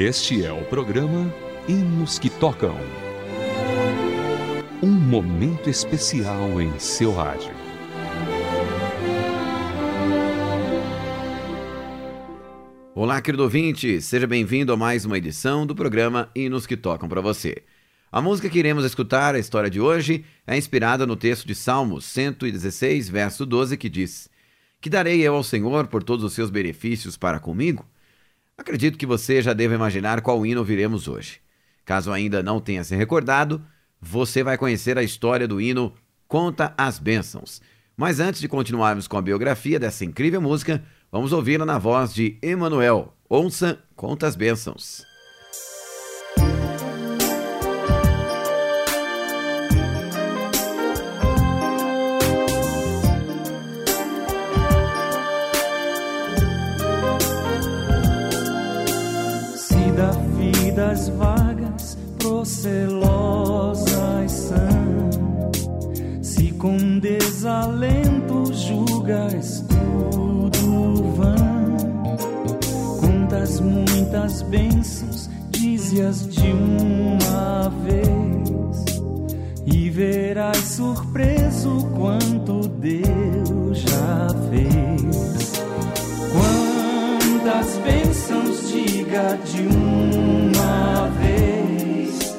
[0.00, 1.30] Este é o programa
[1.68, 2.74] Hinos que Tocam.
[4.82, 7.52] Um momento especial em seu rádio.
[12.94, 17.20] Olá, querido ouvinte, seja bem-vindo a mais uma edição do programa Hinos que Tocam para
[17.20, 17.62] você.
[18.10, 22.06] A música que iremos escutar, a história de hoje, é inspirada no texto de Salmos
[22.06, 24.30] 116, verso 12, que diz:
[24.80, 27.84] Que darei eu ao Senhor por todos os seus benefícios para comigo?
[28.60, 31.40] Acredito que você já deve imaginar qual hino ouviremos hoje.
[31.82, 33.64] Caso ainda não tenha se recordado,
[33.98, 35.94] você vai conhecer a história do hino
[36.28, 37.62] Conta as Bênçãos.
[37.96, 42.38] Mas antes de continuarmos com a biografia dessa incrível música, vamos ouvi-la na voz de
[42.42, 43.16] Emanuel.
[43.30, 45.09] Ouça Conta as Bênçãos.
[69.10, 72.16] Julgas tudo vão,
[73.00, 78.84] contas muitas bênçãos, dize-as de uma vez,
[79.66, 85.52] e verás surpreso quanto Deus já fez.
[86.32, 92.36] Quantas bênçãos diga de uma vez,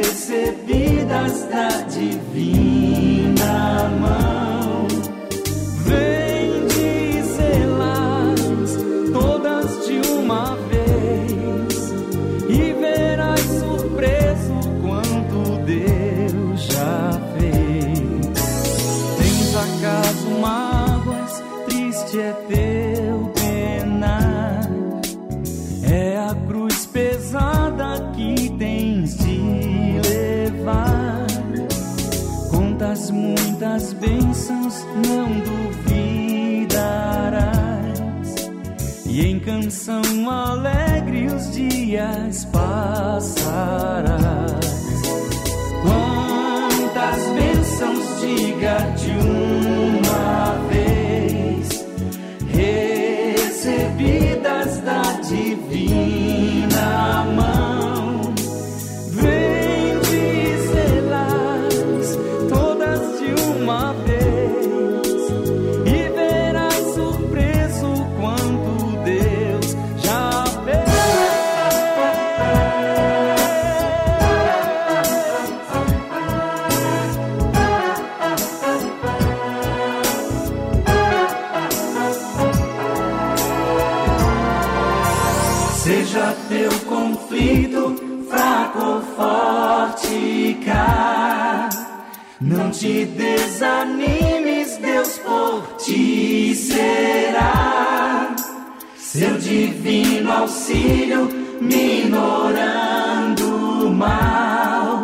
[0.00, 2.65] recebidas da divina
[99.12, 101.28] Seu divino auxílio,
[101.60, 103.44] minorando
[103.86, 105.00] o mal,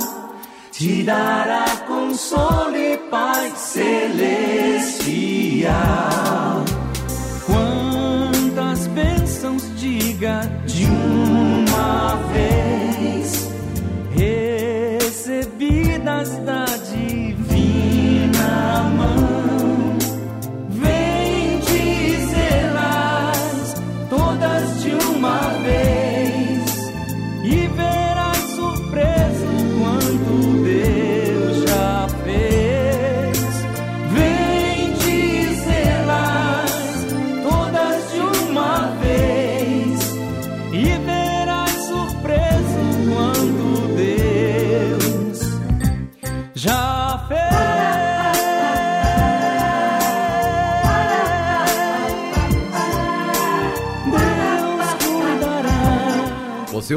[0.73, 4.65] te dará consolo e paz celestial.
[7.47, 13.49] Quantas bênçãos diga de uma vez,
[14.99, 16.72] recebidas da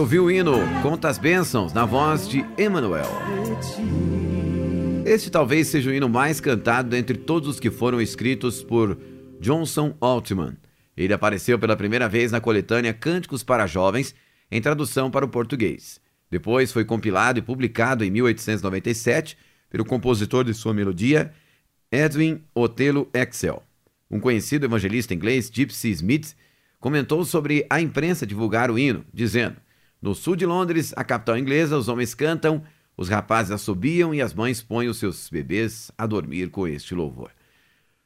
[0.06, 0.54] ouviu o hino
[0.84, 3.82] Conta as Bênçãos na voz de ti.
[5.04, 9.00] Este talvez seja o hino mais cantado dentre todos os que foram escritos por
[9.40, 10.58] Johnson Altman.
[10.96, 14.14] Ele apareceu pela primeira vez na coletânea Cânticos para Jovens,
[14.52, 16.00] em tradução para o português.
[16.30, 19.36] Depois foi compilado e publicado em 1897
[19.72, 21.34] pelo compositor de sua melodia,
[21.92, 23.64] Edwin Otelo Excel.
[24.12, 26.36] Um conhecido evangelista inglês, Gypsy Smith,
[26.80, 29.65] comentou sobre a imprensa divulgar o hino, dizendo:
[30.02, 32.64] No sul de Londres, a capital inglesa, os homens cantam,
[32.98, 37.32] os rapazes assobiam e as mães põem os seus bebês a dormir com este louvor.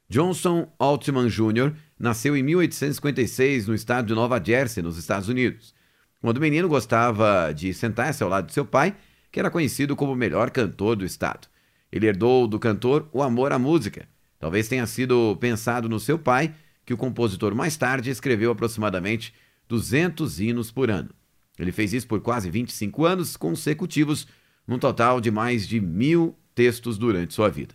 [0.08, 1.72] Johnson Altman Jr.
[1.96, 5.72] nasceu em 1856 no estado de Nova Jersey, nos Estados Unidos.
[6.20, 8.96] Quando menino, gostava de sentar-se ao lado de seu pai,
[9.30, 11.46] que era conhecido como o melhor cantor do estado.
[11.92, 14.08] Ele herdou do cantor o amor à música.
[14.38, 16.54] Talvez tenha sido pensado no seu pai
[16.84, 19.32] que o compositor mais tarde escreveu aproximadamente
[19.68, 21.10] 200 hinos por ano.
[21.58, 24.26] Ele fez isso por quase 25 anos consecutivos,
[24.66, 27.74] num total de mais de mil textos durante sua vida.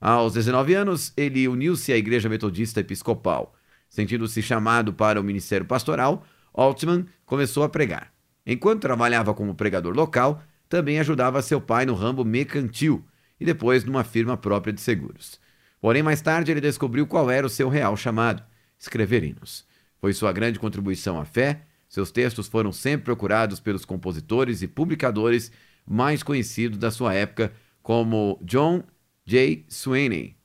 [0.00, 3.54] Aos 19 anos, ele uniu-se à Igreja Metodista Episcopal.
[3.88, 8.12] Sentindo-se chamado para o ministério pastoral, Altman começou a pregar.
[8.46, 13.04] Enquanto trabalhava como pregador local, também ajudava seu pai no ramo mercantil
[13.40, 15.40] e depois numa firma própria de seguros.
[15.80, 18.42] Porém, mais tarde ele descobriu qual era o seu real chamado:
[18.78, 19.66] escrever hinos.
[20.00, 21.62] Foi sua grande contribuição à fé.
[21.94, 25.52] Seus textos foram sempre procurados pelos compositores e publicadores
[25.86, 27.52] mais conhecidos da sua época,
[27.84, 28.82] como John
[29.24, 29.64] J.
[29.68, 30.36] Sweeney,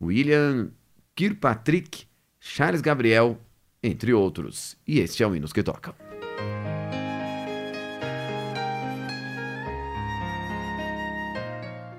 [0.00, 0.70] William
[1.16, 2.06] Kirkpatrick,
[2.38, 3.40] Charles Gabriel,
[3.82, 4.76] entre outros.
[4.86, 5.96] E este é o Hinos que Tocam.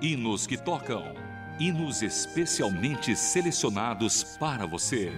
[0.01, 1.28] Hinos que tocam.
[1.59, 5.11] Hinos especialmente selecionados para você.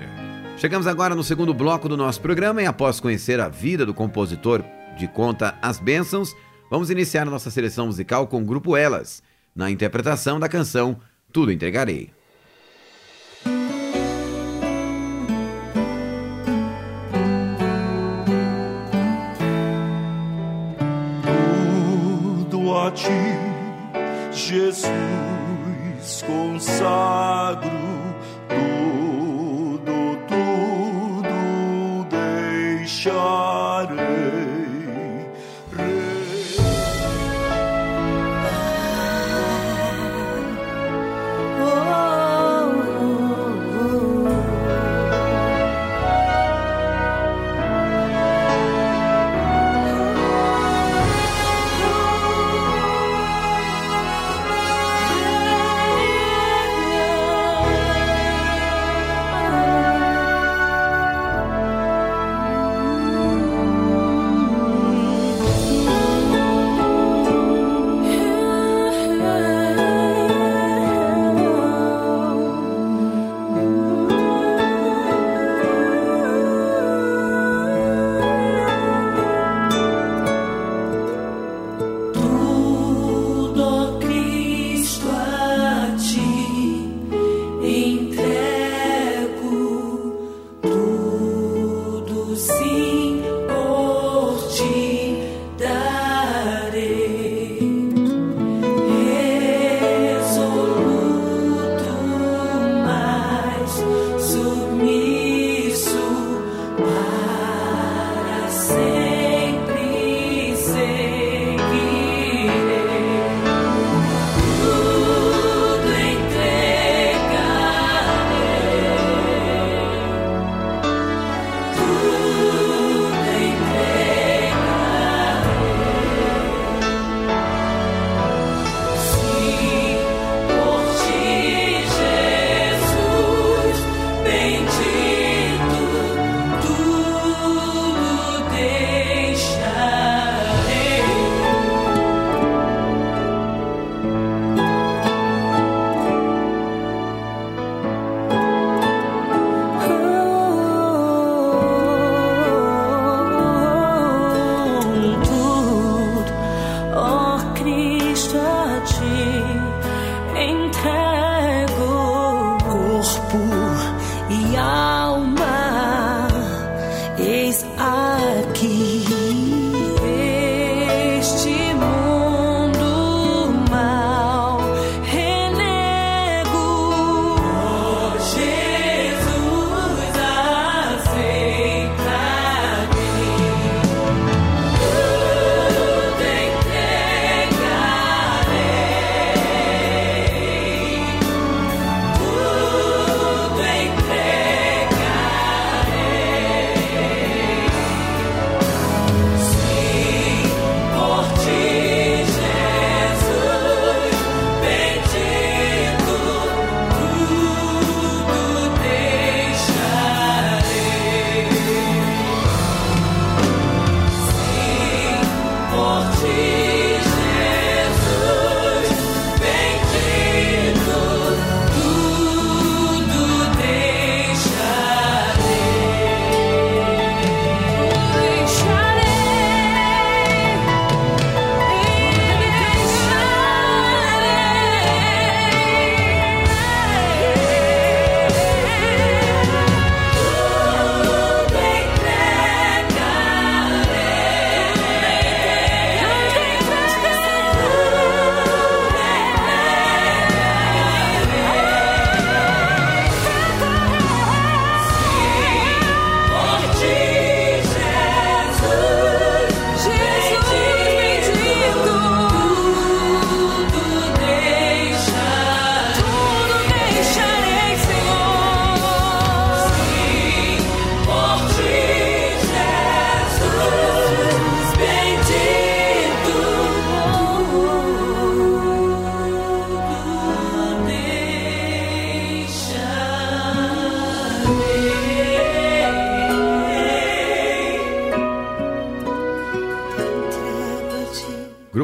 [0.57, 4.63] Chegamos agora no segundo bloco do nosso programa e após conhecer a vida do compositor
[4.97, 6.35] de conta As Bênçãos,
[6.67, 9.21] vamos iniciar a nossa seleção musical com o grupo Elas,
[9.55, 10.99] na interpretação da canção
[11.31, 12.09] Tudo Entregarei.
[22.49, 23.07] Tudo a ti,
[24.33, 24.88] Jesus,
[26.25, 27.69] consagro.
[28.50, 33.50] Tudo, tudo deixarei.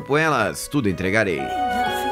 [0.07, 1.41] com elas, tudo entregarei.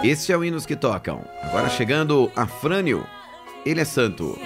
[0.04, 1.22] Este é o Hinos que Tocam.
[1.42, 3.08] Agora chegando Afrânio,
[3.66, 4.38] ele é santo.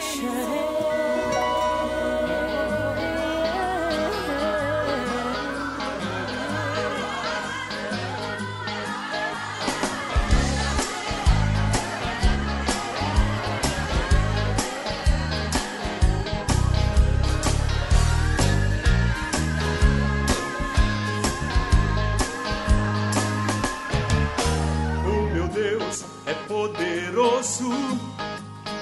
[27.10, 27.70] poderoso,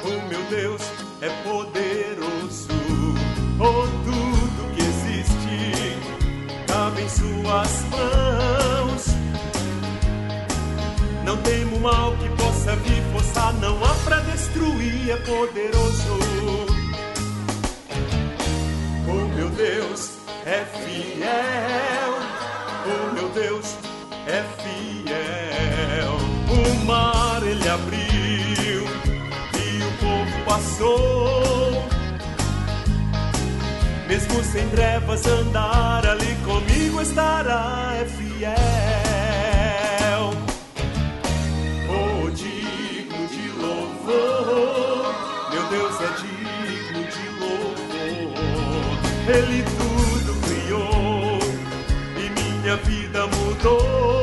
[0.04, 0.82] o meu Deus
[1.22, 2.68] é poderoso.
[3.60, 5.98] Oh, tudo que existe
[6.68, 9.06] cabe em Suas mãos.
[11.24, 16.20] Não temo mal que possa vir força, não há pra destruir, é poderoso.
[19.08, 20.12] Oh, meu Deus
[20.46, 22.14] é fiel,
[22.86, 23.76] oh, meu Deus
[24.28, 26.18] é fiel.
[26.50, 28.07] O mar ele abriu
[30.78, 31.88] sou.
[34.08, 38.56] Mesmo sem trevas andar ali comigo estará é fiel.
[41.90, 45.14] Oh, digno de louvor,
[45.52, 48.28] meu Deus é digno de louvor.
[49.28, 51.40] Ele tudo criou
[52.16, 54.17] e minha vida mudou.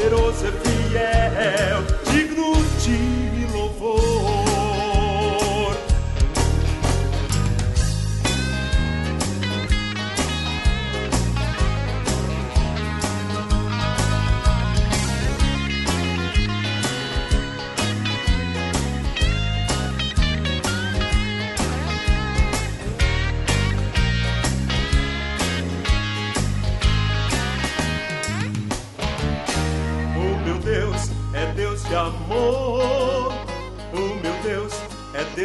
[0.00, 1.99] poderoso é fiel.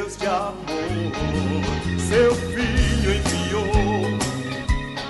[0.05, 0.55] Deus de amor,
[2.07, 4.19] seu filho enviou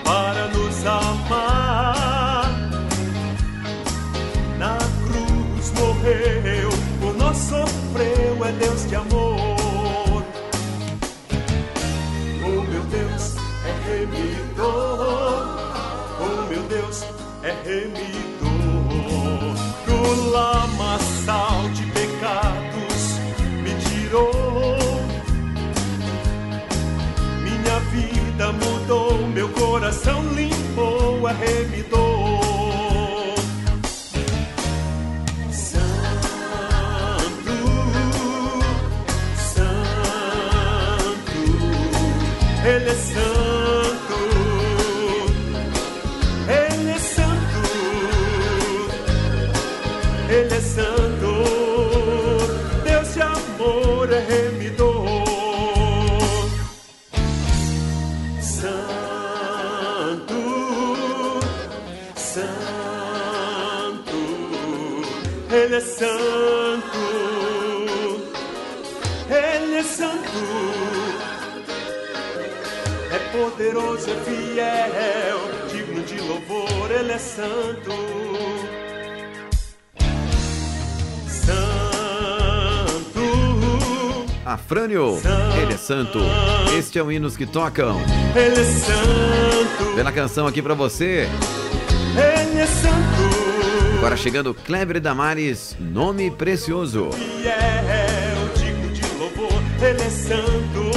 [0.05, 2.45] para nos amar.
[4.57, 6.69] Na cruz morreu,
[7.01, 10.23] por nós sofreu, é Deus de amor.
[12.45, 13.35] Oh meu Deus,
[13.65, 15.59] é remidor.
[16.21, 17.03] Oh meu Deus,
[17.43, 18.15] é remidor
[19.85, 20.64] do lado
[29.75, 32.39] coração limpou, arremidou.
[35.51, 36.95] Santo,
[39.35, 40.31] Santo,
[42.65, 43.54] Ele é Santo.
[74.15, 77.91] É fiel, digno de louvor, ele é santo.
[81.27, 81.65] Santo.
[84.45, 85.19] Afrânio,
[85.61, 86.19] ele é santo.
[86.77, 87.99] Este é o Hinos que Tocam.
[88.33, 89.95] Ele é santo.
[89.95, 91.27] Pela canção aqui para você.
[92.13, 93.97] Ele é santo.
[93.97, 97.09] Agora chegando Kleber Damares, nome precioso.
[97.11, 100.94] Fiel, digno de louvor, ele é santo.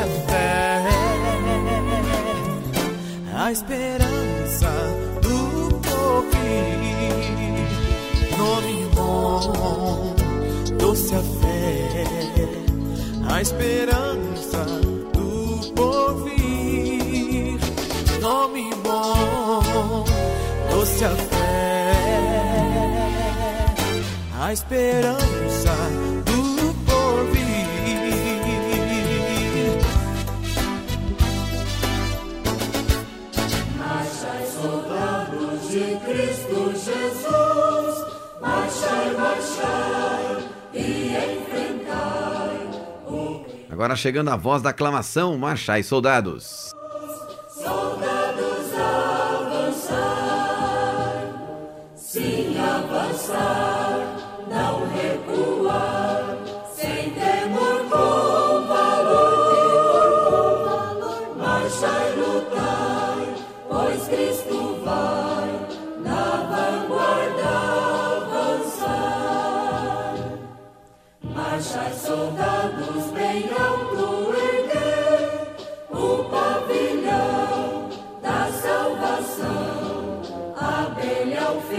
[0.00, 0.98] A fé
[3.48, 4.70] a esperança
[5.22, 6.38] do porvir.
[8.36, 10.14] Nome bom,
[10.78, 12.04] doce a fé,
[13.26, 14.64] a esperança
[15.14, 17.58] do porvir.
[18.20, 20.04] Nome bom,
[20.70, 21.94] doce a fé,
[24.38, 25.74] a esperança
[26.26, 26.47] do
[43.70, 46.74] Agora chegando a voz da aclamação, marchai soldados.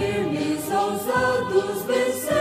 [0.09, 2.38] Firmes ousados vencer,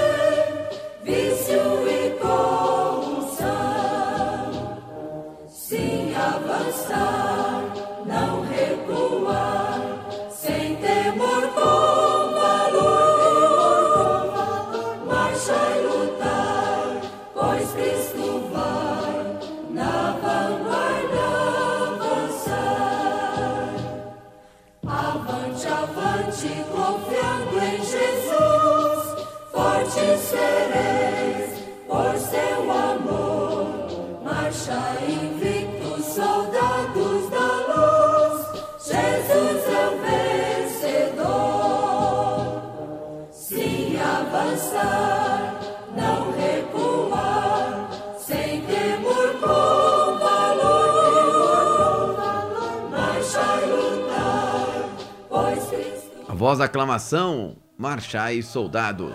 [56.48, 59.12] voz da aclamação, marchai soldados.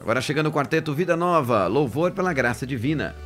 [0.00, 3.16] Agora chegando o quarteto Vida Nova, louvor pela graça divina.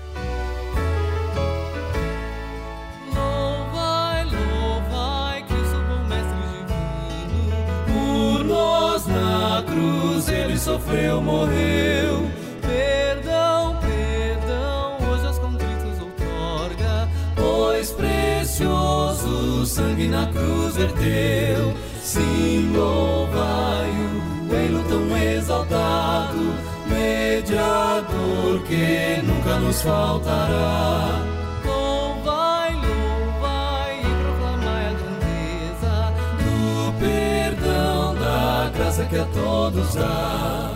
[3.15, 7.53] Louvai, louvai, Cristo bom mestre divino.
[7.93, 12.31] Por nós na cruz ele sofreu, morreu.
[12.63, 17.11] Perdão, perdão, hoje aos contritos outorga.
[17.37, 21.92] Pois precioso sangue na cruz verteu.
[22.03, 26.55] Sim, louvai-o, ele tão exaltado.
[26.89, 31.23] Mediador que nunca nos faltará.
[31.65, 40.72] Louvai, louvai e proclamai a grandeza do perdão, da graça que a todos dá.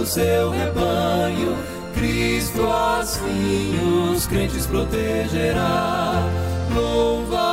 [0.00, 1.56] Do seu rebanho.
[1.94, 3.78] Cristo assim
[4.12, 6.22] os crentes protegerá.
[6.74, 7.49] Louvai,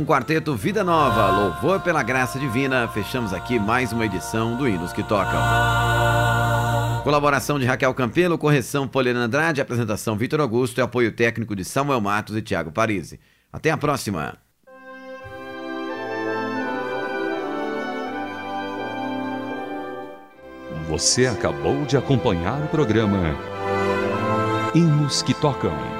[0.00, 4.66] com o quarteto Vida Nova, louvor pela graça divina, fechamos aqui mais uma edição do
[4.66, 5.40] Hinos que Tocam.
[7.04, 12.00] Colaboração de Raquel Campelo, correção Poliana Andrade, apresentação Vitor Augusto e apoio técnico de Samuel
[12.00, 13.20] Matos e Tiago Parisi.
[13.52, 14.38] Até a próxima!
[20.88, 23.36] Você acabou de acompanhar o programa
[24.74, 25.99] Hinos que Tocam.